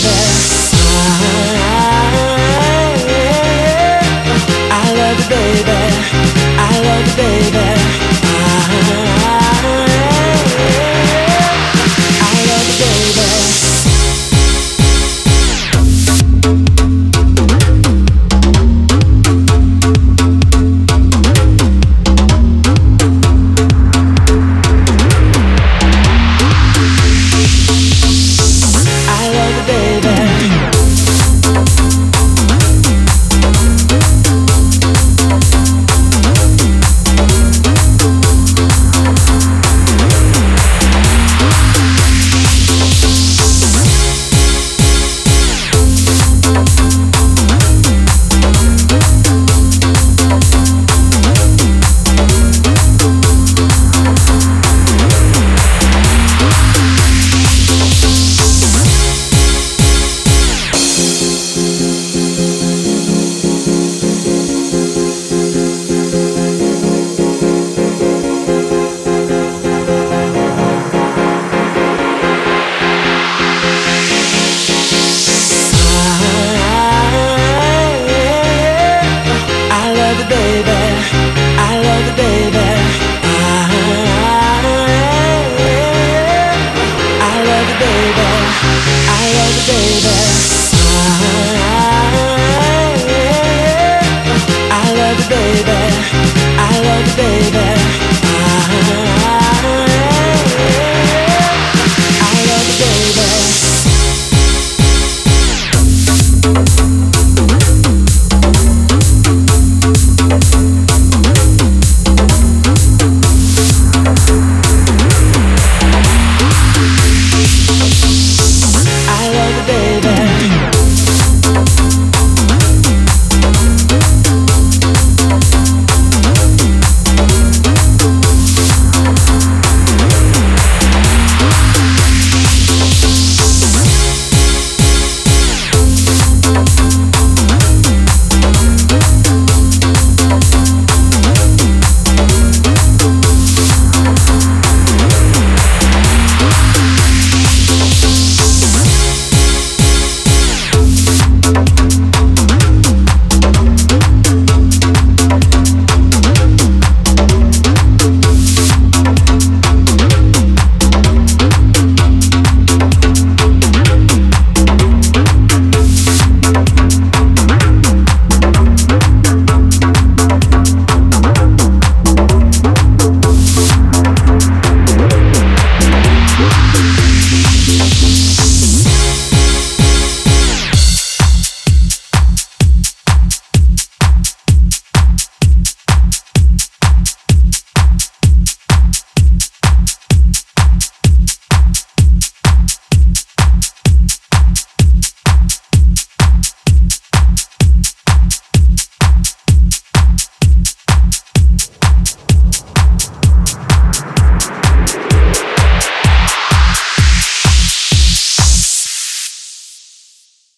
[0.00, 0.21] で